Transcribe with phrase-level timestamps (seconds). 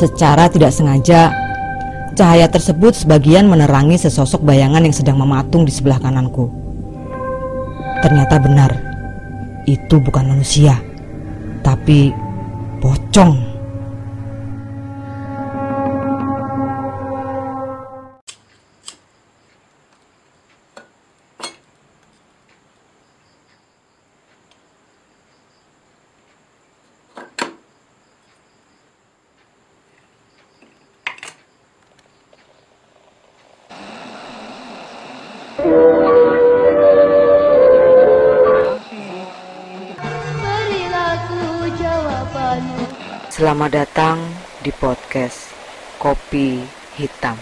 [0.00, 1.28] Secara tidak sengaja,
[2.16, 6.48] cahaya tersebut sebagian menerangi sesosok bayangan yang sedang mematung di sebelah kananku.
[8.00, 8.72] Ternyata benar,
[9.68, 10.80] itu bukan manusia,
[11.60, 12.16] tapi
[12.80, 13.49] pocong.
[41.78, 42.82] Jawabanmu
[43.30, 44.18] Selamat datang
[44.60, 45.54] di podcast
[46.02, 46.58] Kopi
[46.98, 47.38] Hitam.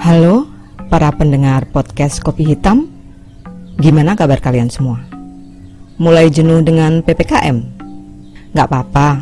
[0.00, 0.48] Halo
[0.88, 2.88] para pendengar podcast Kopi Hitam.
[3.76, 5.04] Gimana kabar kalian semua?
[6.00, 7.58] Mulai jenuh dengan PPKM?
[8.56, 9.20] Gak apa-apa.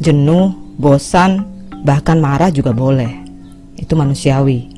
[0.00, 1.44] Jenuh, bosan,
[1.84, 3.12] bahkan marah juga boleh.
[3.76, 4.72] Itu manusiawi.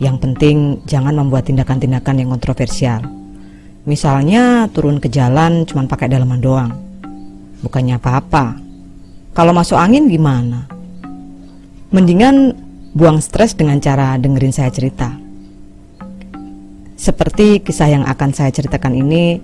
[0.00, 0.56] Yang penting
[0.88, 3.23] jangan membuat tindakan-tindakan yang kontroversial.
[3.84, 6.72] Misalnya turun ke jalan cuma pakai dalaman doang.
[7.60, 8.56] Bukannya apa-apa.
[9.36, 10.64] Kalau masuk angin gimana?
[11.92, 12.56] Mendingan
[12.96, 15.12] buang stres dengan cara dengerin saya cerita.
[16.96, 19.36] Seperti kisah yang akan saya ceritakan ini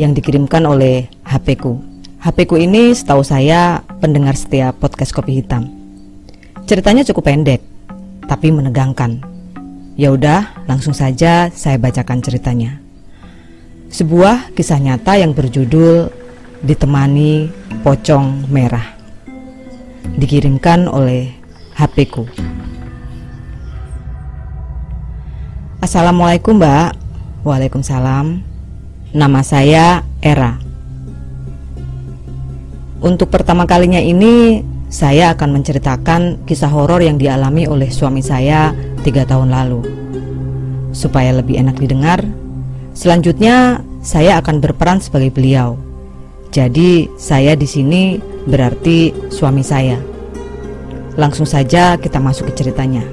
[0.00, 1.76] yang dikirimkan oleh HP ku.
[2.24, 5.68] HP ku ini setahu saya pendengar setiap podcast Kopi Hitam.
[6.64, 7.60] Ceritanya cukup pendek,
[8.24, 9.20] tapi menegangkan.
[10.00, 12.85] Ya udah, langsung saja saya bacakan ceritanya.
[13.96, 16.12] Sebuah kisah nyata yang berjudul
[16.60, 17.48] Ditemani
[17.80, 18.92] Pocong Merah.
[20.20, 21.32] Dikirimkan oleh
[21.72, 22.28] HP ku.
[25.80, 26.92] Assalamualaikum, Mbak.
[27.40, 28.44] Waalaikumsalam.
[29.16, 30.60] Nama saya Era.
[33.00, 34.60] Untuk pertama kalinya ini,
[34.92, 39.80] saya akan menceritakan kisah horor yang dialami oleh suami saya tiga tahun lalu.
[40.92, 42.20] Supaya lebih enak didengar,
[42.96, 45.76] selanjutnya saya akan berperan sebagai beliau.
[46.48, 48.16] Jadi, saya di sini
[48.48, 50.00] berarti suami saya.
[51.20, 53.04] Langsung saja kita masuk ke ceritanya.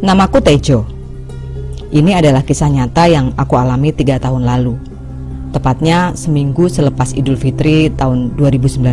[0.00, 0.84] Namaku Tejo.
[1.92, 4.76] Ini adalah kisah nyata yang aku alami tiga tahun lalu.
[5.56, 8.84] Tepatnya seminggu selepas Idul Fitri tahun 2019.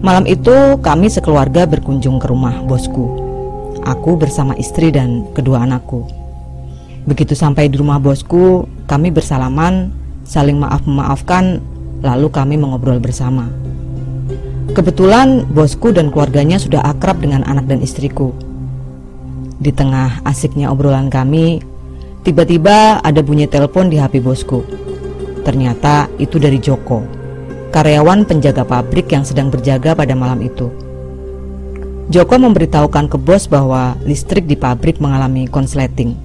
[0.00, 3.19] Malam itu kami sekeluarga berkunjung ke rumah bosku.
[3.90, 6.06] Aku bersama istri dan kedua anakku.
[7.10, 9.90] Begitu sampai di rumah bosku, kami bersalaman,
[10.22, 11.58] saling maaf-memaafkan,
[11.98, 13.50] lalu kami mengobrol bersama.
[14.70, 18.30] Kebetulan bosku dan keluarganya sudah akrab dengan anak dan istriku.
[19.58, 21.58] Di tengah asiknya obrolan kami,
[22.22, 24.62] tiba-tiba ada bunyi telepon di HP bosku.
[25.42, 27.02] Ternyata itu dari Joko,
[27.74, 30.89] karyawan penjaga pabrik yang sedang berjaga pada malam itu.
[32.10, 36.18] Joko memberitahukan ke bos bahwa listrik di pabrik mengalami konsleting.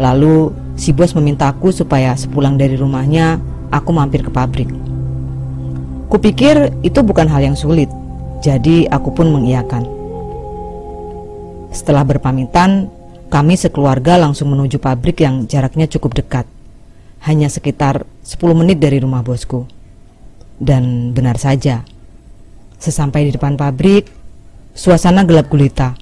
[0.00, 3.36] Lalu si bos memintaku supaya sepulang dari rumahnya
[3.68, 4.72] aku mampir ke pabrik.
[6.08, 7.92] Kupikir itu bukan hal yang sulit,
[8.40, 9.84] jadi aku pun mengiyakan.
[11.76, 12.88] Setelah berpamitan,
[13.28, 16.48] kami sekeluarga langsung menuju pabrik yang jaraknya cukup dekat.
[17.28, 19.68] Hanya sekitar 10 menit dari rumah bosku.
[20.56, 21.84] Dan benar saja,
[22.80, 24.21] sesampai di depan pabrik,
[24.72, 25.92] suasana gelap gulita.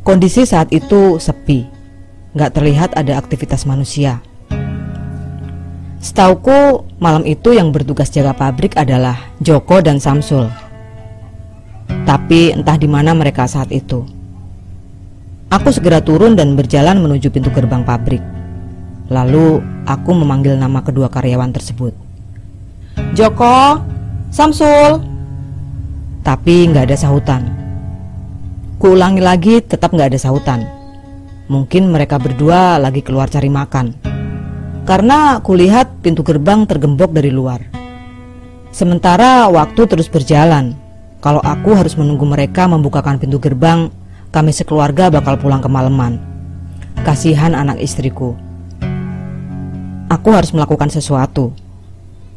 [0.00, 1.68] Kondisi saat itu sepi,
[2.32, 4.24] nggak terlihat ada aktivitas manusia.
[6.00, 10.48] Setauku, malam itu yang bertugas jaga pabrik adalah Joko dan Samsul.
[12.08, 14.08] Tapi entah di mana mereka saat itu.
[15.52, 18.24] Aku segera turun dan berjalan menuju pintu gerbang pabrik.
[19.12, 21.92] Lalu aku memanggil nama kedua karyawan tersebut.
[23.12, 23.84] Joko,
[24.32, 25.17] Samsul.
[26.22, 27.42] Tapi nggak ada sahutan.
[28.78, 30.60] Kuulangi lagi tetap nggak ada sahutan.
[31.48, 33.96] Mungkin mereka berdua lagi keluar cari makan.
[34.86, 37.60] Karena kulihat pintu gerbang tergembok dari luar.
[38.70, 40.76] Sementara waktu terus berjalan.
[41.18, 43.90] Kalau aku harus menunggu mereka membukakan pintu gerbang,
[44.30, 46.22] kami sekeluarga bakal pulang kemalaman.
[47.02, 48.38] Kasihan anak istriku.
[50.08, 51.50] Aku harus melakukan sesuatu.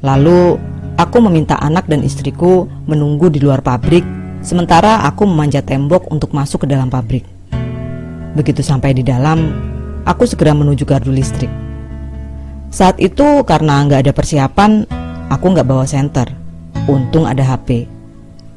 [0.01, 0.57] Lalu,
[1.01, 4.05] aku meminta anak dan istriku menunggu di luar pabrik,
[4.45, 7.25] sementara aku memanjat tembok untuk masuk ke dalam pabrik.
[8.37, 9.49] Begitu sampai di dalam,
[10.05, 11.49] aku segera menuju gardu listrik.
[12.69, 14.85] Saat itu karena nggak ada persiapan,
[15.33, 16.29] aku nggak bawa senter.
[16.85, 17.89] Untung ada HP.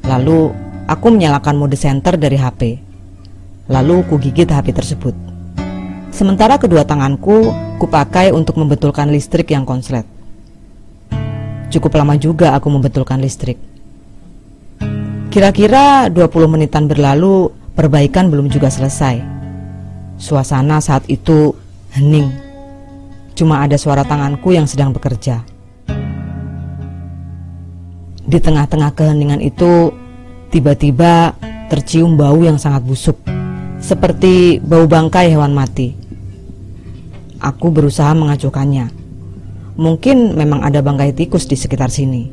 [0.05, 0.53] Lalu
[0.85, 2.77] aku menyalakan mode center dari HP.
[3.73, 5.17] Lalu ku gigit HP tersebut.
[6.13, 7.51] Sementara kedua tanganku
[7.81, 10.14] kupakai untuk membetulkan listrik yang konslet.
[11.73, 13.57] Cukup lama juga aku membetulkan listrik.
[15.33, 19.19] Kira-kira 20 menitan berlalu, perbaikan belum juga selesai.
[20.15, 21.51] Suasana saat itu
[21.91, 22.31] hening.
[23.35, 25.43] Cuma ada suara tanganku yang sedang bekerja.
[28.25, 29.91] Di tengah-tengah keheningan itu,
[30.55, 31.35] tiba-tiba
[31.67, 33.19] tercium bau yang sangat busuk,
[33.83, 35.93] seperti bau bangkai hewan mati.
[37.43, 39.04] Aku berusaha mengacuhkannya.
[39.75, 42.31] Mungkin memang ada bangkai tikus di sekitar sini,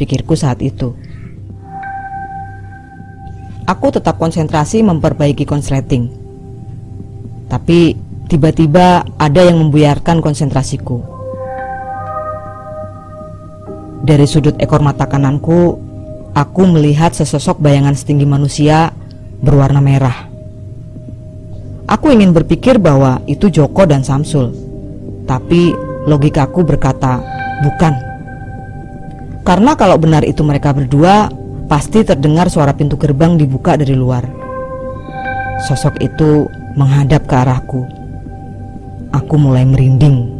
[0.00, 0.96] pikirku saat itu.
[3.68, 6.08] Aku tetap konsentrasi memperbaiki konsleting.
[7.52, 7.92] Tapi
[8.32, 11.04] tiba-tiba ada yang membuyarkan konsentrasiku.
[14.00, 15.76] Dari sudut ekor mata kananku,
[16.32, 18.96] aku melihat sesosok bayangan setinggi manusia
[19.44, 20.24] berwarna merah.
[21.84, 24.56] Aku ingin berpikir bahwa itu Joko dan Samsul.
[25.28, 27.18] Tapi logikaku berkata,
[27.64, 27.94] bukan.
[29.42, 31.32] Karena kalau benar itu mereka berdua,
[31.68, 34.24] Pasti terdengar suara pintu gerbang dibuka dari luar.
[35.68, 36.48] Sosok itu
[36.80, 37.84] menghadap ke arahku.
[39.12, 40.32] Aku mulai merinding.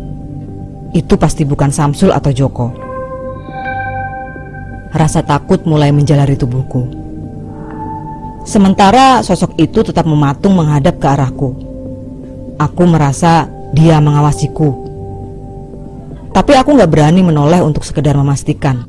[0.96, 2.72] Itu pasti bukan Samsul atau Joko.
[4.88, 6.88] Rasa takut mulai menjalari tubuhku.
[8.48, 11.52] Sementara sosok itu tetap mematung menghadap ke arahku.
[12.56, 14.87] Aku merasa dia mengawasiku.
[16.38, 18.86] Tapi aku gak berani menoleh untuk sekedar memastikan.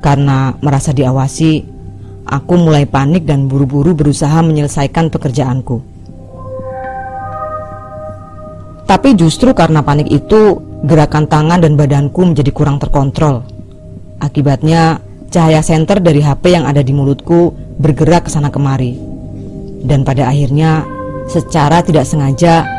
[0.00, 1.68] Karena merasa diawasi,
[2.24, 5.84] aku mulai panik dan buru-buru berusaha menyelesaikan pekerjaanku.
[8.88, 13.44] Tapi justru karena panik itu, gerakan tangan dan badanku menjadi kurang terkontrol.
[14.16, 14.96] Akibatnya,
[15.28, 18.96] cahaya senter dari HP yang ada di mulutku bergerak ke sana kemari.
[19.84, 20.88] Dan pada akhirnya,
[21.28, 22.77] secara tidak sengaja,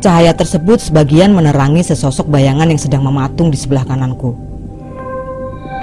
[0.00, 4.32] cahaya tersebut sebagian menerangi sesosok bayangan yang sedang mematung di sebelah kananku.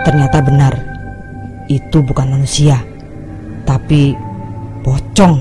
[0.01, 0.73] Ternyata benar,
[1.69, 2.81] itu bukan manusia,
[3.63, 4.17] tapi
[4.81, 5.37] pocong.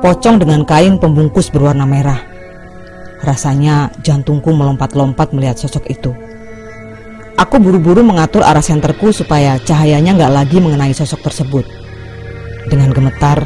[0.00, 2.22] Pocong dengan kain pembungkus berwarna merah.
[3.20, 6.16] Rasanya jantungku melompat-lompat melihat sosok itu.
[7.36, 11.79] Aku buru-buru mengatur arah senterku supaya cahayanya nggak lagi mengenai sosok tersebut.
[12.68, 13.40] Dengan gemetar,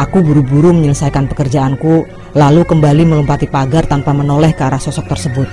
[0.00, 5.48] aku buru-buru menyelesaikan pekerjaanku lalu kembali melompati pagar tanpa menoleh ke arah sosok tersebut.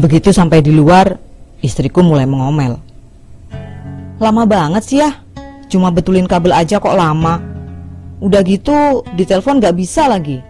[0.00, 1.20] Begitu sampai di luar,
[1.60, 2.80] istriku mulai mengomel.
[4.16, 5.20] Lama banget sih ya,
[5.68, 7.36] cuma betulin kabel aja kok lama.
[8.22, 10.40] Udah gitu, di telepon gak bisa lagi.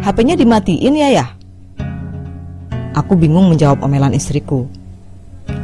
[0.00, 1.26] HP-nya dimatiin ya ya?
[2.96, 4.64] Aku bingung menjawab omelan istriku.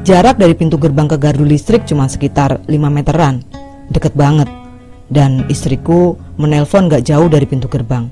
[0.03, 3.47] Jarak dari pintu gerbang ke gardu listrik cuma sekitar 5 meteran,
[3.91, 4.51] deket banget
[5.13, 8.09] dan istriku menelpon gak jauh dari pintu gerbang.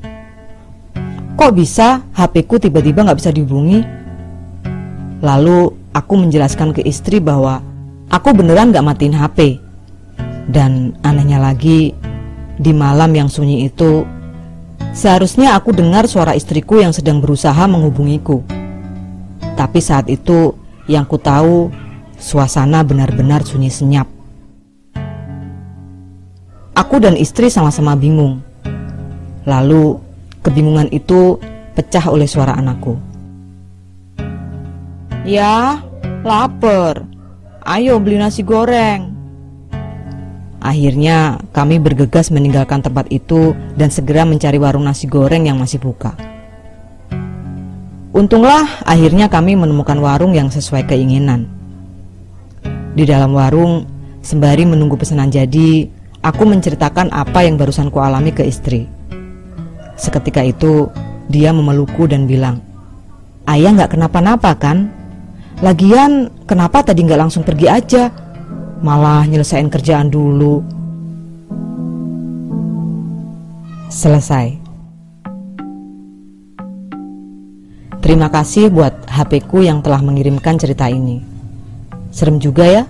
[1.40, 3.80] Kok bisa HP ku tiba-tiba gak bisa dihubungi?
[5.24, 7.64] Lalu aku menjelaskan ke istri bahwa
[8.12, 9.56] aku beneran gak matiin HP.
[10.50, 11.96] Dan anehnya lagi,
[12.60, 14.04] di malam yang sunyi itu,
[14.92, 18.44] seharusnya aku dengar suara istriku yang sedang berusaha menghubungiku.
[19.56, 20.52] Tapi saat itu
[20.90, 21.70] yang ku tahu
[22.18, 24.10] suasana benar-benar sunyi senyap.
[26.74, 28.42] Aku dan istri sama-sama bingung.
[29.46, 30.02] Lalu,
[30.42, 31.38] kebingungan itu
[31.78, 32.98] pecah oleh suara anakku.
[35.22, 35.78] Ya,
[36.26, 37.06] lapar.
[37.62, 39.14] Ayo beli nasi goreng.
[40.58, 46.16] Akhirnya, kami bergegas meninggalkan tempat itu dan segera mencari warung nasi goreng yang masih buka.
[48.10, 51.46] Untunglah, akhirnya kami menemukan warung yang sesuai keinginan.
[52.94, 53.86] Di dalam warung,
[54.18, 58.84] sembari menunggu pesanan jadi, Aku menceritakan apa yang barusan kualami ke istri.
[59.96, 60.92] Seketika itu,
[61.32, 62.60] dia memelukku dan bilang,
[63.48, 64.92] Ayah nggak kenapa-napa kan?
[65.64, 68.12] Lagian, kenapa tadi nggak langsung pergi aja?
[68.84, 70.60] Malah nyelesain kerjaan dulu.
[73.88, 74.59] Selesai.
[78.00, 81.20] Terima kasih buat HP ku yang telah mengirimkan cerita ini.
[82.10, 82.82] Serem juga ya,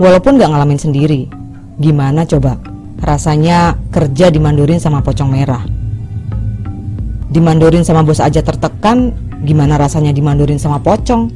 [0.00, 1.28] walaupun nggak ngalamin sendiri.
[1.76, 2.56] Gimana coba?
[3.00, 5.64] Rasanya kerja dimandurin sama pocong merah.
[7.30, 11.30] Dimandurin sama bos aja tertekan, gimana rasanya dimandurin sama pocong?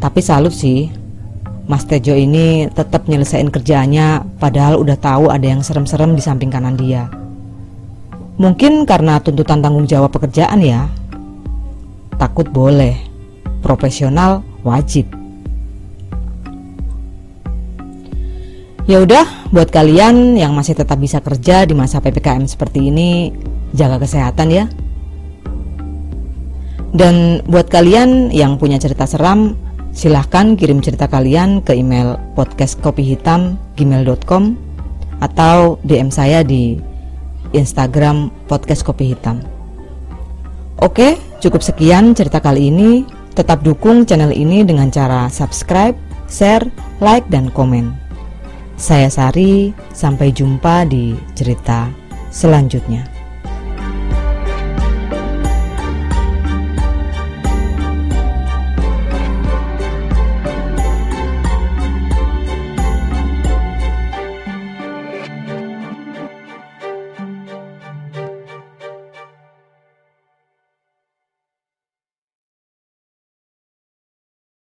[0.00, 0.90] Tapi salut sih,
[1.70, 6.74] Mas Tejo ini tetap nyelesain kerjaannya padahal udah tahu ada yang serem-serem di samping kanan
[6.74, 7.06] dia.
[8.40, 10.90] Mungkin karena tuntutan tanggung jawab pekerjaan ya.
[12.20, 13.00] Takut boleh,
[13.64, 15.08] profesional wajib.
[18.84, 23.32] Ya udah, buat kalian yang masih tetap bisa kerja di masa PPKM seperti ini,
[23.72, 24.68] jaga kesehatan ya.
[26.92, 29.56] Dan buat kalian yang punya cerita seram,
[29.94, 34.44] silahkan kirim cerita kalian ke email podcastkopihitam@gmail.com
[35.22, 36.82] atau DM saya di
[37.54, 39.59] Instagram podcast kopi hitam.
[40.80, 43.04] Oke, cukup sekian cerita kali ini.
[43.36, 45.92] Tetap dukung channel ini dengan cara subscribe,
[46.24, 46.64] share,
[47.04, 47.92] like, dan komen.
[48.80, 51.92] Saya Sari, sampai jumpa di cerita
[52.32, 53.19] selanjutnya.